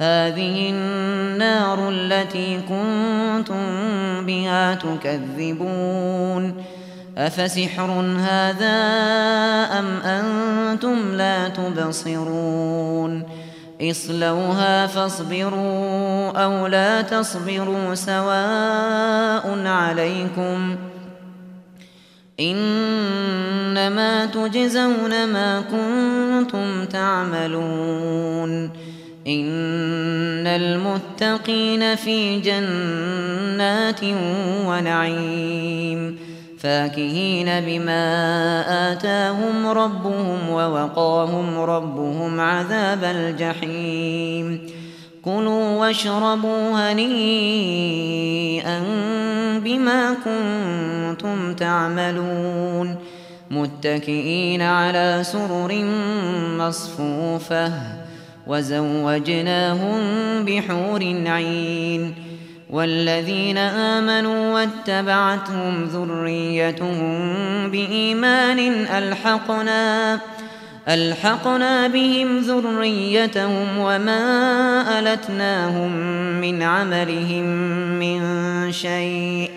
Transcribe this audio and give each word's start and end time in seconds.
هذه 0.00 0.70
النار 0.70 1.88
التي 1.88 2.60
كنتم 2.68 3.66
بها 4.26 4.74
تكذبون. 4.74 6.64
أفسحر 7.18 7.90
هذا 8.18 8.78
أم 9.78 9.86
أنتم 10.04 11.14
لا 11.14 11.48
تبصرون؟ 11.48 13.22
اصلوها 13.82 14.86
فاصبروا 14.86 16.30
أو 16.44 16.66
لا 16.66 17.02
تصبروا 17.02 17.94
سواء 17.94 19.66
عليكم. 19.66 20.76
إنما 22.40 24.26
تجزون 24.26 25.32
ما 25.32 25.60
كنتم 25.60 26.84
تعملون. 26.84 28.70
إن 29.26 30.46
المتقين 30.46 31.96
في 31.96 32.40
جنات 32.40 34.00
ونعيم 34.66 36.18
فاكهين 36.58 37.60
بما 37.60 38.92
آتاهم 38.92 39.66
ربهم 39.66 40.48
ووقاهم 40.48 41.58
ربهم 41.58 42.40
عذاب 42.40 43.04
الجحيم 43.04 44.60
كلوا 45.24 45.76
واشربوا 45.76 46.92
هنيئا 46.92 48.82
بما 49.64 50.14
كنتم 50.24 51.54
تعملون 51.54 52.96
متكئين 53.50 54.62
على 54.62 55.20
سرر 55.24 55.84
مصفوفة 56.58 57.72
وزوجناهم 58.46 60.00
بحور 60.44 61.02
عين 61.26 62.14
والذين 62.70 63.58
آمنوا 63.58 64.54
واتبعتهم 64.54 65.84
ذريتهم 65.84 67.30
بإيمان 67.70 68.58
ألحقنا 68.86 70.18
ألحقنا 70.88 71.88
بهم 71.88 72.38
ذريتهم 72.38 73.78
وما 73.78 74.98
ألتناهم 74.98 75.90
من 76.40 76.62
عملهم 76.62 77.44
من 77.98 78.22
شيء 78.72 79.50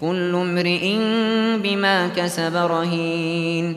كل 0.00 0.34
امرئ 0.34 0.96
بما 1.62 2.08
كسب 2.08 2.56
رهين 2.56 3.76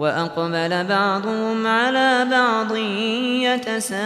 وأقبل 0.00 0.84
بعضهم 0.84 1.66
على 1.66 2.26
بعض 2.30 2.76
يتساءلون. 3.44 3.96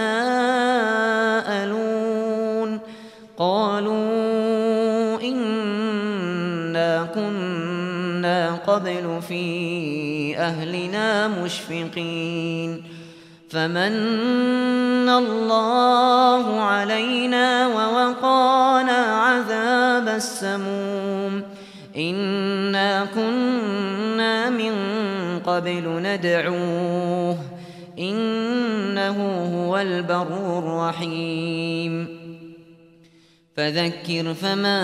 قالوا 3.39 5.21
إنا 5.23 7.07
كنا 7.15 8.55
قبل 8.67 9.21
في 9.29 10.39
أهلنا 10.39 11.29
مشفقين. 11.29 12.83
فمن 13.51 15.09
الله 15.09 16.61
علينا 16.61 17.67
ووقانا 17.67 18.99
عذاب 18.99 20.09
السموم. 20.09 21.43
إنا 21.97 23.05
كنا 23.15 24.51
من 24.51 24.73
قبل 25.47 26.03
ندعوه 26.03 27.39
إنه 27.99 29.17
هو 29.57 29.79
البر 29.79 30.59
الرحيم. 30.59 32.25
فذكر 33.57 34.35
فما 34.35 34.81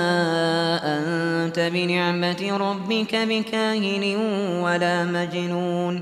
أنت 0.84 1.60
بنعمة 1.60 2.56
ربك 2.56 3.16
بكاهن 3.16 4.16
ولا 4.62 5.04
مجنون. 5.04 6.00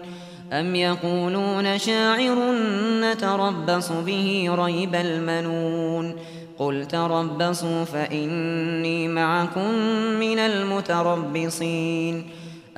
أم 0.52 0.76
يقولون 0.76 1.78
شاعر 1.78 2.52
نتربص 3.00 3.92
به 3.92 4.54
ريب 4.58 4.94
المنون. 4.94 6.14
قل 6.58 6.86
تربصوا 6.86 7.84
فإني 7.84 9.08
معكم 9.08 9.74
من 10.20 10.38
المتربصين. 10.38 12.24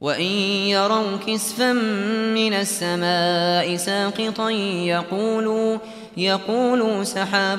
وإن 0.00 0.32
يروا 0.68 1.16
كسفا 1.26 1.72
من 2.34 2.52
السماء 2.52 3.76
ساقطا 3.76 4.50
يقولوا 4.50 5.78
يقولوا 6.16 7.04
سحاب 7.04 7.58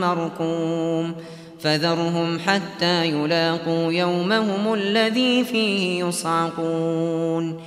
مركوم 0.00 1.14
فذرهم 1.60 2.38
حتى 2.38 3.06
يلاقوا 3.06 3.92
يومهم 3.92 4.74
الذي 4.74 5.44
فيه 5.44 6.04
يصعقون 6.04 7.60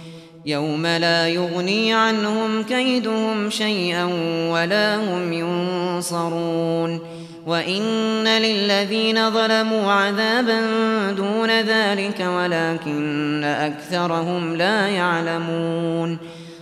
يوم 0.45 0.87
لا 0.87 1.27
يغني 1.27 1.93
عنهم 1.93 2.63
كيدهم 2.63 3.49
شيئا 3.49 4.05
ولا 4.51 4.95
هم 4.95 5.33
ينصرون 5.33 6.99
وإن 7.47 8.27
للذين 8.27 9.31
ظلموا 9.31 9.91
عذابا 9.91 10.61
دون 11.11 11.61
ذلك 11.61 12.19
ولكن 12.19 13.43
أكثرهم 13.43 14.55
لا 14.55 14.87
يعلمون 14.87 16.17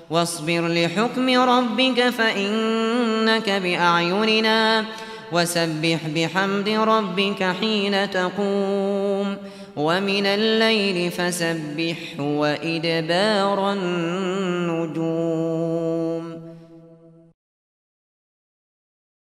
واصبر 0.09 0.67
لحكم 0.67 1.29
ربك 1.29 2.09
فإنك 2.09 3.49
بأعيننا 3.49 4.85
وسبح 5.31 5.99
بحمد 6.15 6.69
ربك 6.69 7.43
حين 7.59 8.09
تقوم 8.09 9.38
ومن 9.75 10.25
الليل 10.25 11.11
فسبح 11.11 11.97
وإدبار 12.19 13.73
النجوم 13.73 15.25